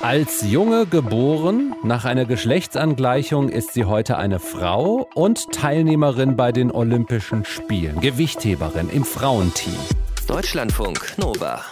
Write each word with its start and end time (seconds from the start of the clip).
Als 0.00 0.42
Junge 0.42 0.86
geboren, 0.86 1.74
nach 1.84 2.04
einer 2.04 2.24
Geschlechtsangleichung 2.24 3.48
ist 3.48 3.74
sie 3.74 3.84
heute 3.84 4.18
eine 4.18 4.40
Frau 4.40 5.08
und 5.14 5.52
Teilnehmerin 5.52 6.36
bei 6.36 6.50
den 6.50 6.72
Olympischen 6.72 7.44
Spielen, 7.44 8.00
Gewichtheberin 8.00 8.90
im 8.90 9.04
Frauenteam. 9.04 9.78
Deutschlandfunk 10.26 11.16
Nova. 11.16 11.62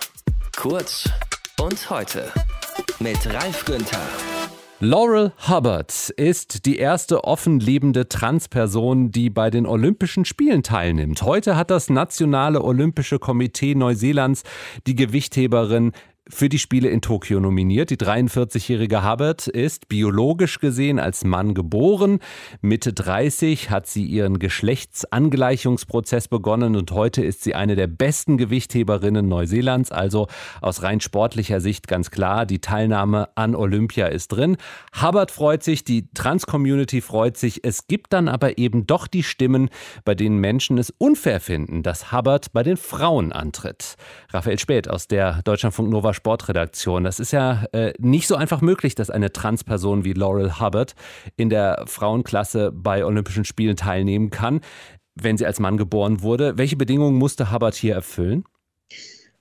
Kurz 0.57 1.09
und 1.61 1.91
heute 1.91 2.31
mit 3.01 3.19
Ralf 3.27 3.65
Günther. 3.65 3.99
Laurel 4.85 5.33
Hubbard 5.49 6.11
ist 6.11 6.67
die 6.67 6.77
erste 6.77 7.23
offen 7.23 7.61
lebende 7.61 8.09
Transperson, 8.09 9.13
die 9.13 9.31
bei 9.31 9.49
den 9.49 9.65
Olympischen 9.65 10.25
Spielen 10.25 10.65
teilnimmt. 10.65 11.23
Heute 11.23 11.55
hat 11.55 11.71
das 11.71 11.89
Nationale 11.89 12.63
Olympische 12.63 13.21
Komitee 13.21 13.77
Neuseelands 13.77 14.43
die 14.89 14.97
Gewichtheberin 14.97 15.93
für 16.29 16.49
die 16.49 16.59
Spiele 16.59 16.89
in 16.89 17.01
Tokio 17.01 17.41
nominiert. 17.41 17.91
Die 17.91 17.97
43-jährige 17.97 19.09
Hubbard 19.09 19.49
ist 19.49 19.89
biologisch 19.89 20.61
gesehen 20.61 21.01
als 21.01 21.25
Mann 21.25 21.53
geboren. 21.53 22.21
Mitte 22.61 22.93
30 22.93 23.71
hat 23.71 23.89
sie 23.89 24.05
ihren 24.05 24.39
Geschlechtsangleichungsprozess 24.39 26.29
begonnen 26.29 26.77
und 26.77 26.93
heute 26.93 27.25
ist 27.25 27.43
sie 27.43 27.55
eine 27.55 27.75
der 27.75 27.89
besten 27.89 28.39
Gewichtheberinnen 28.39 29.27
Neuseelands. 29.27 29.91
Also 29.91 30.29
aus 30.61 30.83
rein 30.83 31.01
sportlicher 31.01 31.61
Sicht 31.61 31.89
ganz 31.89 32.13
klar, 32.13 32.47
die 32.47 32.61
Teilnahme 32.61 33.29
an 33.35 33.57
Olympia 33.57 34.07
ist 34.07 34.29
drin. 34.29 34.57
Hubbard 35.01 35.33
freut 35.33 35.65
sich, 35.65 35.83
die 35.83 36.09
Trans-Community 36.15 37.01
freut 37.01 37.37
sich. 37.37 37.65
Es 37.65 37.89
gibt 37.89 38.13
dann 38.13 38.29
aber 38.29 38.59
eben 38.59 38.87
doch 38.87 39.09
die 39.09 39.25
Stimmen, 39.25 39.71
bei 40.05 40.15
denen 40.15 40.39
Menschen 40.39 40.79
es 40.79 40.91
unfair 40.99 41.41
finden, 41.41 41.83
dass 41.83 42.13
Hubbard 42.13 42.53
bei 42.53 42.63
den 42.63 42.77
Frauen 42.77 43.33
antritt. 43.33 43.97
Raphael 44.31 44.61
Spät 44.61 44.89
aus 44.89 45.09
der 45.09 45.43
Deutschlandfunk 45.43 45.91
Nova 45.91 46.12
Sportredaktion. 46.13 47.05
Das 47.05 47.21
ist 47.21 47.33
ja 47.33 47.65
äh, 47.73 47.93
nicht 47.99 48.27
so 48.27 48.37
einfach 48.37 48.61
möglich, 48.61 48.95
dass 48.95 49.11
eine 49.11 49.33
Transperson 49.33 50.05
wie 50.05 50.13
Laurel 50.13 50.61
Hubbard 50.61 50.95
in 51.37 51.51
der 51.51 51.85
Frauenklasse 51.87 52.73
bei 52.73 53.05
Olympischen 53.05 53.45
Spielen 53.45 53.77
teilnehmen 53.77 54.31
kann, 54.31 54.61
wenn 55.15 55.37
sie 55.37 55.47
als 55.47 55.61
Mann 55.61 55.77
geboren 55.77 56.23
wurde. 56.23 56.59
Welche 56.59 56.77
Bedingungen 56.77 57.17
musste 57.17 57.53
Hubbard 57.53 57.75
hier 57.75 57.95
erfüllen? 57.95 58.45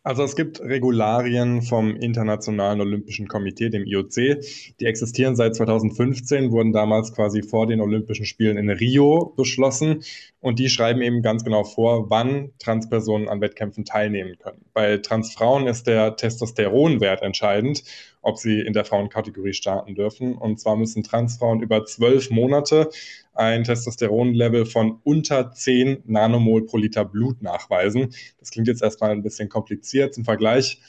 Also 0.04 0.24
es 0.24 0.36
gibt 0.36 0.60
Regularien 0.60 1.62
vom 1.62 1.96
Internationalen 1.96 2.82
Olympischen 2.82 3.28
Komitee, 3.28 3.70
dem 3.70 3.86
IOC. 3.86 4.42
Die 4.80 4.86
existieren 4.86 5.36
seit 5.36 5.56
2015, 5.56 6.52
wurden 6.52 6.74
damals 6.74 7.14
quasi 7.14 7.44
vor 7.44 7.68
den 7.68 7.82
Olympischen 7.82 8.26
Spielen 8.26 8.58
in 8.58 8.70
Rio 8.72 9.34
beschlossen. 9.38 10.02
Und 10.42 10.58
die 10.58 10.70
schreiben 10.70 11.02
eben 11.02 11.22
ganz 11.22 11.44
genau 11.44 11.64
vor, 11.64 12.10
wann 12.10 12.52
Transpersonen 12.58 13.30
an 13.30 13.42
Wettkämpfen 13.42 13.86
teilnehmen 13.86 14.38
können. 14.40 14.66
Bei 14.74 14.98
Transfrauen 14.98 15.68
ist 15.68 15.86
der 15.86 16.16
Testosteronwert 16.16 17.22
entscheidend, 17.22 17.84
ob 18.24 18.38
sie 18.38 18.60
in 18.60 18.74
der 18.74 18.84
Frauenkategorie 18.84 19.54
starten 19.54 19.94
dürfen. 19.94 20.36
Und 20.36 20.60
zwar 20.60 20.76
müssen 20.76 21.04
Transfrauen 21.04 21.62
über 21.62 21.86
zwölf 21.86 22.32
Monate 22.32 22.90
ein 23.34 23.64
Testosteronlevel 23.64 24.66
von 24.66 25.00
unter 25.04 25.52
10 25.52 26.04
Nanomol 26.06 26.66
pro 26.66 26.78
Liter 26.78 27.06
Blut 27.06 27.44
nachweisen. 27.44 28.14
Das 28.40 28.50
klingt 28.50 28.68
jetzt 28.68 28.82
erstmal 28.82 29.12
ein 29.12 29.24
bisschen 29.24 29.48
kompliziert. 29.48 30.16
Zum 30.16 30.26
Vergleich, 30.26 30.82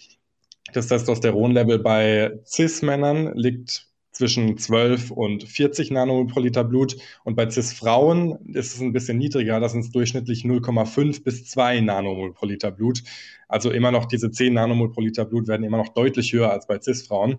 das 0.73 0.87
Testosteronlevel 0.89 1.79
bei 1.79 2.39
Cis-Männern 2.47 3.35
liegt 3.35 3.92
zwischen 4.23 4.57
12 4.57 5.11
und 5.11 5.43
40 5.43 5.91
Nanomol 5.91 6.29
pro 6.29 6.39
Liter 6.39 6.63
Blut. 6.63 6.97
Und 7.25 7.35
bei 7.35 7.51
CIS-Frauen 7.51 8.39
ist 8.55 8.73
es 8.73 8.81
ein 8.81 8.93
bisschen 8.93 9.19
niedriger, 9.19 9.59
das 9.59 9.73
sind 9.73 9.93
durchschnittlich 9.93 10.45
0,5 10.45 11.25
bis 11.25 11.45
2 11.47 11.81
Nanomol 11.81 12.33
pro 12.33 12.47
Liter 12.47 12.71
Blut. 12.71 13.03
Also 13.49 13.73
immer 13.73 13.91
noch 13.91 14.07
diese 14.07 14.31
10 14.31 14.55
Nanomol 14.55 14.93
pro 14.93 15.01
Liter 15.01 15.25
Blut 15.25 15.49
werden 15.49 15.65
immer 15.65 15.79
noch 15.79 15.89
deutlich 15.89 16.33
höher 16.33 16.53
als 16.53 16.69
bei 16.69 16.81
CIS-Frauen. 16.81 17.39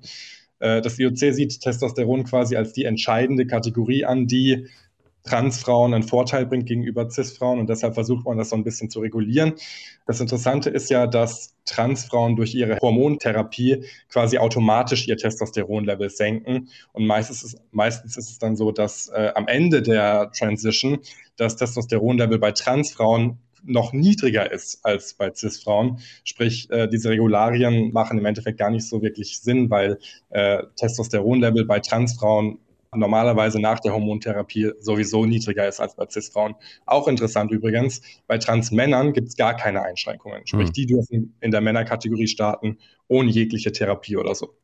Äh, 0.59 0.81
das 0.81 0.99
IOC 0.99 1.17
sieht 1.33 1.61
Testosteron 1.61 2.25
quasi 2.25 2.57
als 2.57 2.73
die 2.73 2.83
entscheidende 2.83 3.47
Kategorie 3.47 4.03
an, 4.03 4.27
die 4.27 4.67
Transfrauen 5.23 5.93
einen 5.93 6.03
Vorteil 6.03 6.45
bringt 6.45 6.65
gegenüber 6.65 7.09
Cis-Frauen 7.09 7.59
und 7.59 7.69
deshalb 7.69 7.93
versucht 7.93 8.25
man 8.25 8.37
das 8.37 8.49
so 8.49 8.55
ein 8.55 8.63
bisschen 8.63 8.89
zu 8.89 8.99
regulieren. 8.99 9.53
Das 10.05 10.19
Interessante 10.19 10.69
ist 10.69 10.89
ja, 10.89 11.07
dass 11.07 11.55
Transfrauen 11.65 12.35
durch 12.35 12.53
ihre 12.55 12.77
Hormontherapie 12.81 13.85
quasi 14.09 14.37
automatisch 14.37 15.07
ihr 15.07 15.15
Testosteronlevel 15.15 16.09
senken 16.09 16.69
und 16.91 17.07
meistens 17.07 17.43
ist, 17.43 17.57
meistens 17.71 18.17
ist 18.17 18.29
es 18.31 18.39
dann 18.39 18.57
so, 18.57 18.71
dass 18.71 19.07
äh, 19.09 19.31
am 19.33 19.47
Ende 19.47 19.81
der 19.81 20.31
Transition 20.37 20.99
das 21.37 21.55
Testosteronlevel 21.55 22.37
bei 22.37 22.51
Transfrauen 22.51 23.39
noch 23.65 23.93
niedriger 23.93 24.51
ist 24.51 24.83
als 24.83 25.13
bei 25.13 25.31
Cis-Frauen. 25.33 25.99
Sprich, 26.25 26.69
äh, 26.69 26.87
diese 26.87 27.09
Regularien 27.09 27.93
machen 27.93 28.17
im 28.17 28.25
Endeffekt 28.25 28.59
gar 28.59 28.69
nicht 28.69 28.87
so 28.87 29.01
wirklich 29.01 29.39
Sinn, 29.39 29.69
weil 29.69 29.99
äh, 30.29 30.63
Testosteronlevel 30.75 31.63
bei 31.65 31.79
Transfrauen 31.79 32.59
normalerweise 32.95 33.59
nach 33.59 33.79
der 33.79 33.93
Hormontherapie 33.93 34.71
sowieso 34.79 35.25
niedriger 35.25 35.67
ist 35.67 35.79
als 35.79 35.95
bei 35.95 36.05
Cis-Frauen. 36.09 36.55
Auch 36.85 37.07
interessant 37.07 37.51
übrigens, 37.51 38.01
bei 38.27 38.37
Trans-Männern 38.37 39.13
gibt 39.13 39.29
es 39.29 39.35
gar 39.35 39.55
keine 39.55 39.83
Einschränkungen. 39.83 40.45
Sprich, 40.45 40.69
mhm. 40.69 40.73
die 40.73 40.85
dürfen 40.85 41.35
in 41.41 41.51
der 41.51 41.61
Männerkategorie 41.61 42.27
starten, 42.27 42.77
ohne 43.07 43.29
jegliche 43.29 43.71
Therapie 43.71 44.17
oder 44.17 44.35
so. 44.35 44.55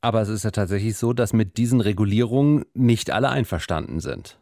Aber 0.00 0.22
es 0.22 0.28
ist 0.28 0.44
ja 0.44 0.50
tatsächlich 0.50 0.96
so, 0.96 1.12
dass 1.12 1.32
mit 1.32 1.56
diesen 1.56 1.80
Regulierungen 1.80 2.64
nicht 2.74 3.10
alle 3.10 3.28
einverstanden 3.28 4.00
sind. 4.00 4.38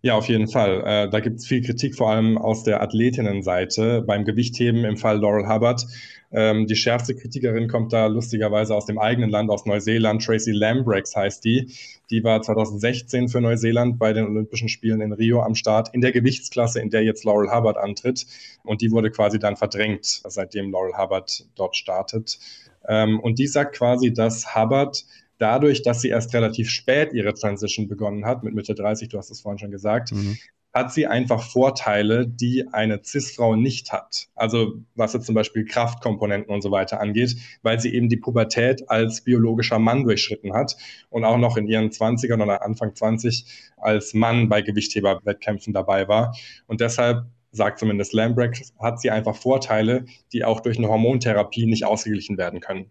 Ja, 0.00 0.14
auf 0.14 0.28
jeden 0.28 0.46
Fall. 0.46 0.82
Äh, 0.86 1.10
da 1.10 1.18
gibt 1.18 1.40
es 1.40 1.46
viel 1.46 1.60
Kritik, 1.60 1.96
vor 1.96 2.10
allem 2.10 2.38
aus 2.38 2.62
der 2.62 2.80
Athletinnenseite. 2.80 4.02
Beim 4.02 4.24
Gewichtheben 4.24 4.84
im 4.84 4.96
Fall 4.96 5.18
Laurel 5.18 5.48
Hubbard. 5.48 5.86
Ähm, 6.30 6.68
die 6.68 6.76
schärfste 6.76 7.16
Kritikerin 7.16 7.66
kommt 7.66 7.92
da 7.92 8.06
lustigerweise 8.06 8.76
aus 8.76 8.86
dem 8.86 8.98
eigenen 9.00 9.28
Land, 9.28 9.50
aus 9.50 9.66
Neuseeland. 9.66 10.24
Tracy 10.24 10.52
Lambrex 10.52 11.16
heißt 11.16 11.44
die. 11.44 11.72
Die 12.10 12.22
war 12.22 12.40
2016 12.40 13.28
für 13.28 13.40
Neuseeland 13.40 13.98
bei 13.98 14.12
den 14.12 14.26
Olympischen 14.26 14.68
Spielen 14.68 15.00
in 15.00 15.12
Rio 15.12 15.42
am 15.42 15.56
Start 15.56 15.92
in 15.92 16.00
der 16.00 16.12
Gewichtsklasse, 16.12 16.80
in 16.80 16.90
der 16.90 17.02
jetzt 17.02 17.24
Laurel 17.24 17.50
Hubbard 17.50 17.76
antritt. 17.76 18.24
Und 18.62 18.82
die 18.82 18.92
wurde 18.92 19.10
quasi 19.10 19.40
dann 19.40 19.56
verdrängt, 19.56 20.22
seitdem 20.28 20.70
Laurel 20.70 20.96
Hubbard 20.96 21.44
dort 21.56 21.74
startet. 21.76 22.38
Ähm, 22.86 23.18
und 23.18 23.40
die 23.40 23.48
sagt 23.48 23.74
quasi, 23.74 24.12
dass 24.12 24.54
Hubbard 24.54 25.04
dadurch, 25.38 25.82
dass 25.82 26.00
sie 26.00 26.08
erst 26.08 26.34
relativ 26.34 26.70
spät 26.70 27.12
ihre 27.12 27.34
Transition 27.34 27.88
begonnen 27.88 28.24
hat, 28.24 28.42
mit 28.42 28.54
Mitte 28.54 28.74
30, 28.74 29.08
du 29.08 29.18
hast 29.18 29.30
es 29.30 29.40
vorhin 29.40 29.58
schon 29.58 29.70
gesagt, 29.70 30.12
mhm. 30.12 30.36
hat 30.72 30.92
sie 30.92 31.06
einfach 31.06 31.42
Vorteile, 31.42 32.26
die 32.26 32.66
eine 32.72 33.00
CIS-Frau 33.02 33.56
nicht 33.56 33.92
hat. 33.92 34.28
Also 34.34 34.74
was 34.94 35.14
jetzt 35.14 35.26
zum 35.26 35.34
Beispiel 35.34 35.64
Kraftkomponenten 35.64 36.52
und 36.52 36.62
so 36.62 36.70
weiter 36.70 37.00
angeht, 37.00 37.36
weil 37.62 37.80
sie 37.80 37.94
eben 37.94 38.08
die 38.08 38.16
Pubertät 38.16 38.90
als 38.90 39.22
biologischer 39.22 39.78
Mann 39.78 40.04
durchschritten 40.04 40.52
hat 40.52 40.76
und 41.08 41.24
auch 41.24 41.38
noch 41.38 41.56
in 41.56 41.68
ihren 41.68 41.90
20ern 41.90 42.42
oder 42.42 42.62
Anfang 42.62 42.94
20 42.94 43.44
als 43.76 44.14
Mann 44.14 44.48
bei 44.48 44.62
Gewichtheberwettkämpfen 44.62 45.72
dabei 45.72 46.08
war. 46.08 46.36
Und 46.66 46.80
deshalb 46.80 47.26
sagt 47.50 47.78
zumindest 47.78 48.12
Lambrecht, 48.12 48.72
hat 48.78 49.00
sie 49.00 49.10
einfach 49.10 49.36
Vorteile, 49.36 50.04
die 50.32 50.44
auch 50.44 50.60
durch 50.60 50.78
eine 50.78 50.88
Hormontherapie 50.88 51.66
nicht 51.66 51.84
ausgeglichen 51.84 52.36
werden 52.36 52.60
können. 52.60 52.90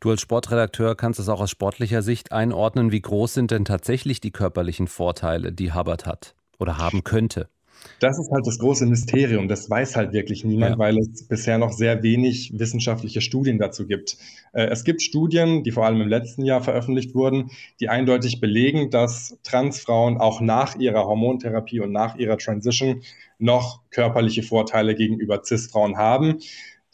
Du 0.00 0.10
als 0.10 0.20
Sportredakteur 0.20 0.96
kannst 0.96 1.20
es 1.20 1.28
auch 1.28 1.40
aus 1.40 1.50
sportlicher 1.50 2.02
Sicht 2.02 2.32
einordnen. 2.32 2.92
Wie 2.92 3.00
groß 3.00 3.34
sind 3.34 3.50
denn 3.50 3.64
tatsächlich 3.64 4.20
die 4.20 4.30
körperlichen 4.30 4.86
Vorteile, 4.86 5.52
die 5.52 5.72
Hubbard 5.72 6.06
hat 6.06 6.34
oder 6.58 6.78
haben 6.78 7.04
könnte? 7.04 7.48
Das 8.00 8.18
ist 8.18 8.30
halt 8.30 8.46
das 8.46 8.58
große 8.58 8.86
Mysterium. 8.86 9.48
Das 9.48 9.68
weiß 9.68 9.96
halt 9.96 10.12
wirklich 10.12 10.44
niemand, 10.44 10.72
ja. 10.72 10.78
weil 10.78 10.98
es 10.98 11.26
bisher 11.26 11.58
noch 11.58 11.72
sehr 11.72 12.02
wenig 12.02 12.58
wissenschaftliche 12.58 13.20
Studien 13.20 13.58
dazu 13.58 13.86
gibt. 13.86 14.16
Äh, 14.52 14.66
es 14.66 14.84
gibt 14.84 15.02
Studien, 15.02 15.64
die 15.64 15.72
vor 15.72 15.84
allem 15.84 16.00
im 16.00 16.08
letzten 16.08 16.44
Jahr 16.44 16.62
veröffentlicht 16.62 17.14
wurden, 17.14 17.50
die 17.80 17.88
eindeutig 17.88 18.40
belegen, 18.40 18.90
dass 18.90 19.38
Transfrauen 19.42 20.18
auch 20.18 20.40
nach 20.40 20.76
ihrer 20.76 21.06
Hormontherapie 21.06 21.80
und 21.80 21.92
nach 21.92 22.16
ihrer 22.16 22.38
Transition 22.38 23.02
noch 23.38 23.80
körperliche 23.90 24.42
Vorteile 24.42 24.94
gegenüber 24.94 25.42
Cis-Frauen 25.44 25.96
haben 25.96 26.38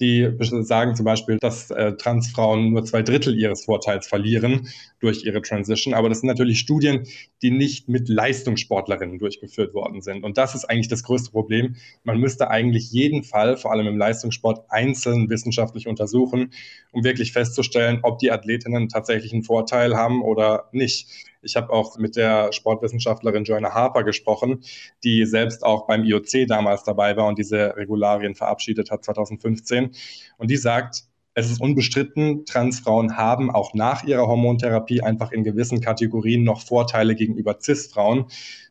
die 0.00 0.28
sagen 0.40 0.96
zum 0.96 1.04
Beispiel, 1.04 1.38
dass 1.38 1.70
äh, 1.70 1.96
Transfrauen 1.96 2.70
nur 2.70 2.84
zwei 2.84 3.02
Drittel 3.02 3.38
ihres 3.38 3.64
Vorteils 3.64 4.06
verlieren 4.06 4.68
durch 4.98 5.24
ihre 5.24 5.40
Transition. 5.40 5.94
Aber 5.94 6.08
das 6.08 6.20
sind 6.20 6.28
natürlich 6.28 6.58
Studien, 6.58 7.06
die 7.42 7.50
nicht 7.50 7.88
mit 7.88 8.08
Leistungssportlerinnen 8.08 9.18
durchgeführt 9.18 9.72
worden 9.72 10.02
sind. 10.02 10.24
Und 10.24 10.36
das 10.36 10.54
ist 10.54 10.64
eigentlich 10.64 10.88
das 10.88 11.04
größte 11.04 11.30
Problem. 11.30 11.76
Man 12.02 12.18
müsste 12.18 12.50
eigentlich 12.50 12.90
jeden 12.90 13.22
Fall, 13.22 13.56
vor 13.56 13.70
allem 13.70 13.86
im 13.86 13.96
Leistungssport, 13.96 14.64
einzeln 14.68 15.30
wissenschaftlich 15.30 15.86
untersuchen, 15.86 16.52
um 16.90 17.04
wirklich 17.04 17.32
festzustellen, 17.32 18.00
ob 18.02 18.18
die 18.18 18.32
Athletinnen 18.32 18.88
tatsächlich 18.88 19.32
einen 19.32 19.44
Vorteil 19.44 19.96
haben 19.96 20.22
oder 20.22 20.68
nicht. 20.72 21.08
Ich 21.44 21.56
habe 21.56 21.72
auch 21.72 21.98
mit 21.98 22.16
der 22.16 22.52
Sportwissenschaftlerin 22.52 23.44
Joanna 23.44 23.74
Harper 23.74 24.02
gesprochen, 24.04 24.62
die 25.02 25.26
selbst 25.26 25.64
auch 25.64 25.86
beim 25.86 26.04
IOC 26.04 26.46
damals 26.48 26.84
dabei 26.84 27.16
war 27.16 27.26
und 27.26 27.38
diese 27.38 27.76
Regularien 27.76 28.34
verabschiedet 28.34 28.90
hat 28.90 29.04
2015. 29.04 29.90
Und 30.38 30.50
die 30.50 30.56
sagt, 30.56 31.04
es 31.36 31.50
ist 31.50 31.60
unbestritten, 31.60 32.46
Transfrauen 32.46 33.16
haben 33.16 33.50
auch 33.50 33.74
nach 33.74 34.04
ihrer 34.04 34.28
Hormontherapie 34.28 35.02
einfach 35.02 35.32
in 35.32 35.42
gewissen 35.42 35.80
Kategorien 35.80 36.44
noch 36.44 36.60
Vorteile 36.60 37.16
gegenüber 37.16 37.56
Cis-Frauen, 37.60 38.26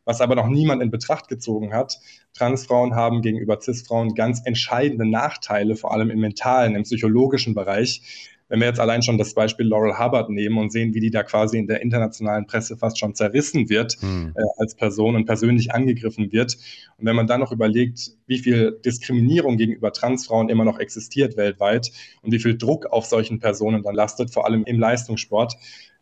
was 0.06 0.22
aber 0.22 0.34
noch 0.34 0.48
niemand 0.48 0.82
in 0.82 0.90
Betracht 0.90 1.28
gezogen 1.28 1.74
hat. 1.74 1.98
Transfrauen 2.32 2.94
haben 2.94 3.20
gegenüber 3.20 3.60
Cis-Frauen 3.60 4.14
ganz 4.14 4.40
entscheidende 4.46 5.04
Nachteile, 5.06 5.76
vor 5.76 5.92
allem 5.92 6.08
im 6.08 6.20
mentalen, 6.20 6.74
im 6.74 6.84
psychologischen 6.84 7.54
Bereich 7.54 8.33
Wenn 8.54 8.60
wir 8.60 8.68
jetzt 8.68 8.78
allein 8.78 9.02
schon 9.02 9.18
das 9.18 9.34
Beispiel 9.34 9.66
Laurel 9.66 9.98
Hubbard 9.98 10.30
nehmen 10.30 10.58
und 10.58 10.70
sehen, 10.70 10.94
wie 10.94 11.00
die 11.00 11.10
da 11.10 11.24
quasi 11.24 11.58
in 11.58 11.66
der 11.66 11.82
internationalen 11.82 12.46
Presse 12.46 12.76
fast 12.76 13.00
schon 13.00 13.12
zerrissen 13.16 13.68
wird 13.68 13.96
hm. 13.98 14.32
äh, 14.36 14.42
als 14.58 14.76
Person 14.76 15.16
und 15.16 15.24
persönlich 15.24 15.74
angegriffen 15.74 16.30
wird. 16.30 16.56
Und 16.96 17.04
wenn 17.04 17.16
man 17.16 17.26
dann 17.26 17.40
noch 17.40 17.50
überlegt, 17.50 18.12
wie 18.28 18.38
viel 18.38 18.78
Diskriminierung 18.84 19.56
gegenüber 19.56 19.92
Transfrauen 19.92 20.50
immer 20.50 20.64
noch 20.64 20.78
existiert 20.78 21.36
weltweit 21.36 21.90
und 22.22 22.30
wie 22.30 22.38
viel 22.38 22.56
Druck 22.56 22.86
auf 22.86 23.06
solchen 23.06 23.40
Personen 23.40 23.82
dann 23.82 23.96
lastet, 23.96 24.32
vor 24.32 24.46
allem 24.46 24.62
im 24.62 24.78
Leistungssport, 24.78 25.56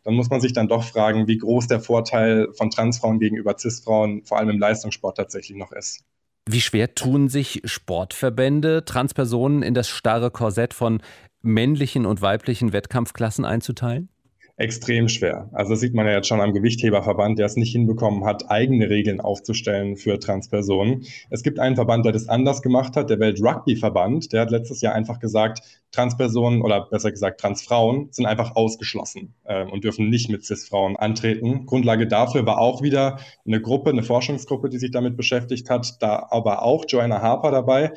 dann 0.04 0.12
muss 0.12 0.28
man 0.28 0.42
sich 0.42 0.52
dann 0.52 0.68
doch 0.68 0.84
fragen, 0.84 1.28
wie 1.28 1.38
groß 1.38 1.68
der 1.68 1.80
Vorteil 1.80 2.48
von 2.52 2.68
Transfrauen 2.68 3.18
gegenüber 3.18 3.56
Cis-Frauen 3.58 4.24
vor 4.24 4.36
allem 4.36 4.50
im 4.50 4.58
Leistungssport 4.58 5.16
tatsächlich 5.16 5.56
noch 5.56 5.72
ist. 5.72 6.04
Wie 6.50 6.60
schwer 6.60 6.94
tun 6.94 7.28
sich 7.28 7.62
Sportverbände, 7.64 8.84
Transpersonen 8.84 9.62
in 9.62 9.72
das 9.72 9.88
starre 9.88 10.30
Korsett 10.30 10.74
von 10.74 11.00
männlichen 11.42 12.06
und 12.06 12.22
weiblichen 12.22 12.72
Wettkampfklassen 12.72 13.44
einzuteilen? 13.44 14.08
extrem 14.56 15.08
schwer. 15.08 15.48
Also 15.52 15.70
das 15.72 15.80
sieht 15.80 15.94
man 15.94 16.06
ja 16.06 16.12
jetzt 16.12 16.28
schon 16.28 16.40
am 16.40 16.52
Gewichtheberverband, 16.52 17.38
der 17.38 17.46
es 17.46 17.56
nicht 17.56 17.72
hinbekommen 17.72 18.24
hat, 18.24 18.50
eigene 18.50 18.90
Regeln 18.90 19.20
aufzustellen 19.20 19.96
für 19.96 20.20
Transpersonen. 20.20 21.04
Es 21.30 21.42
gibt 21.42 21.58
einen 21.58 21.74
Verband, 21.74 22.04
der 22.04 22.12
das 22.12 22.28
anders 22.28 22.62
gemacht 22.62 22.94
hat, 22.94 23.10
der 23.10 23.18
Welt-Rugby-Verband. 23.18 24.32
Der 24.32 24.42
hat 24.42 24.50
letztes 24.50 24.80
Jahr 24.80 24.94
einfach 24.94 25.18
gesagt, 25.20 25.62
Transpersonen 25.90 26.62
oder 26.62 26.86
besser 26.88 27.10
gesagt 27.10 27.40
Transfrauen 27.40 28.08
sind 28.12 28.26
einfach 28.26 28.54
ausgeschlossen 28.56 29.34
äh, 29.44 29.64
und 29.64 29.84
dürfen 29.84 30.08
nicht 30.08 30.30
mit 30.30 30.44
Cis-Frauen 30.44 30.96
antreten. 30.96 31.66
Grundlage 31.66 32.06
dafür 32.06 32.46
war 32.46 32.58
auch 32.58 32.82
wieder 32.82 33.18
eine 33.46 33.60
Gruppe, 33.60 33.90
eine 33.90 34.02
Forschungsgruppe, 34.02 34.68
die 34.68 34.78
sich 34.78 34.90
damit 34.90 35.16
beschäftigt 35.16 35.70
hat. 35.70 36.00
Da 36.00 36.28
aber 36.30 36.62
auch 36.62 36.84
Joanna 36.88 37.20
Harper 37.20 37.50
dabei. 37.50 37.92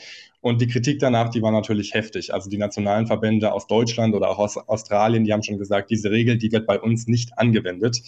Und 0.45 0.61
die 0.61 0.67
Kritik 0.67 0.99
danach, 0.99 1.29
die 1.29 1.41
war 1.41 1.51
natürlich 1.51 1.95
heftig. 1.95 2.31
Also 2.31 2.51
die 2.51 2.59
nationalen 2.59 3.07
Verbände 3.07 3.51
aus 3.51 3.65
Deutschland 3.65 4.13
oder 4.13 4.29
auch 4.29 4.37
aus 4.37 4.57
Australien, 4.57 5.23
die 5.23 5.33
haben 5.33 5.41
schon 5.41 5.57
gesagt, 5.57 5.89
diese 5.89 6.11
Regel, 6.11 6.37
die 6.37 6.51
wird 6.51 6.67
bei 6.67 6.79
uns 6.79 7.07
nicht 7.07 7.39
angewendet. 7.39 7.99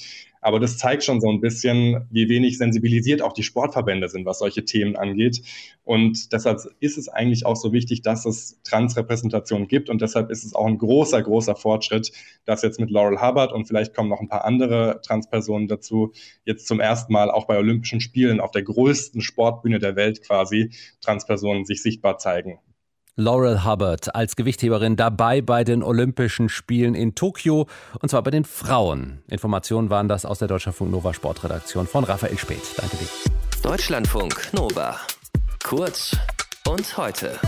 Aber 0.48 0.62
das 0.62 0.78
zeigt 0.78 1.04
schon 1.04 1.20
so 1.20 1.30
ein 1.30 1.42
bisschen, 1.42 2.08
wie 2.10 2.30
wenig 2.30 2.58
sensibilisiert 2.58 3.22
auch 3.22 3.34
die 3.34 3.44
Sportverbände 3.44 4.08
sind, 4.08 4.26
was 4.26 4.40
solche 4.40 4.64
Themen 4.64 4.96
angeht. 4.96 5.42
Und 5.84 6.32
deshalb 6.32 6.62
ist 6.80 6.98
es 6.98 7.10
eigentlich 7.10 7.46
auch 7.46 7.58
so 7.58 7.74
wichtig, 7.74 8.02
dass 8.02 8.26
es 8.26 8.58
Transrepräsentation 8.64 9.68
gibt. 9.68 9.90
Und 9.90 10.02
deshalb 10.02 10.32
ist 10.32 10.46
es 10.46 10.56
auch 10.56 10.66
ein 10.66 10.78
großer, 10.78 11.22
großer 11.22 11.58
Fortschritt, 11.58 12.14
dass 12.46 12.62
jetzt 12.62 12.80
mit 12.80 12.90
Laurel 12.92 13.22
Hubbard 13.22 13.52
und 13.52 13.66
vielleicht 13.66 13.94
kommen 13.94 14.08
noch 14.08 14.22
ein 14.22 14.30
paar 14.30 14.46
andere 14.46 15.02
Transpersonen 15.04 15.68
dazu, 15.68 16.14
jetzt 16.46 16.66
zum 16.66 16.80
ersten 16.80 17.12
Mal 17.12 17.30
auch 17.30 17.46
bei 17.46 17.58
Olympischen 17.58 18.00
Spielen 18.00 18.40
auf 18.40 18.52
der 18.52 18.64
größten 18.64 19.20
Sportbühne 19.20 19.80
der 19.80 19.98
Welt 19.98 20.24
quasi 20.24 20.72
Transpersonen 21.02 21.66
sich 21.66 21.84
sichtbar 21.84 22.20
zeigen. 22.20 22.58
Laurel 23.20 23.66
Hubbard 23.66 24.14
als 24.14 24.36
Gewichtheberin 24.36 24.96
dabei 24.96 25.42
bei 25.42 25.64
den 25.64 25.82
Olympischen 25.82 26.50
Spielen 26.50 26.94
in 26.94 27.16
Tokio 27.16 27.68
und 28.00 28.10
zwar 28.10 28.22
bei 28.22 28.30
den 28.30 28.46
Frauen. 28.46 29.24
Informationen 29.28 29.90
waren 29.90 30.08
das 30.08 30.24
aus 30.24 30.38
der 30.38 30.48
Deutschlandfunk 30.48 30.92
Nova 30.92 31.16
Sportredaktion 31.16 31.88
von 31.88 32.04
Raphael 32.04 32.38
Speth. 32.38 32.78
Danke 32.78 32.98
dir. 32.98 33.08
Deutschlandfunk 33.64 34.54
Nova. 34.54 34.98
Kurz 35.64 36.16
und 36.68 36.96
heute. 36.96 37.40